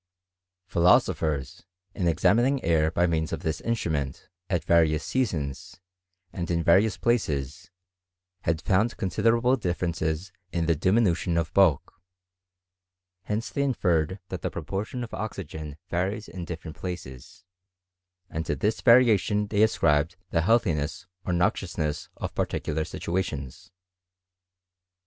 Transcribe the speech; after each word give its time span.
Philosophers, 0.65 1.63
in 1.93 2.07
examining 2.07 2.63
air 2.63 2.89
by 2.89 3.05
means 3.05 3.31
of 3.31 3.41
this 3.41 3.61
instrument, 3.61 4.29
at 4.49 4.63
various 4.63 5.03
seasons, 5.03 5.79
and 6.33 6.49
in 6.49 6.63
various 6.63 6.97
places, 6.97 7.69
had 8.41 8.63
found 8.63 8.97
considerable 8.97 9.55
ditTerences 9.55 10.31
in 10.51 10.65
the 10.65 10.75
dimi 10.75 11.03
nution 11.07 11.39
of 11.39 11.53
bulk: 11.53 12.01
hence 13.25 13.51
they 13.51 13.61
inferred 13.61 14.19
that 14.29 14.41
the 14.41 14.49
propor 14.49 14.83
tion 14.87 15.03
of 15.03 15.13
oxygen 15.13 15.77
varies 15.89 16.27
in 16.27 16.45
different 16.45 16.75
places; 16.77 17.45
and 18.27 18.43
to 18.47 18.55
this 18.55 18.81
variation 18.81 19.45
they 19.45 19.61
ascribed 19.61 20.15
the 20.31 20.41
healthiness 20.41 21.05
or 21.25 21.31
noxiousness 21.31 22.09
of 22.17 22.33
particular 22.33 22.83
situations. 22.83 23.69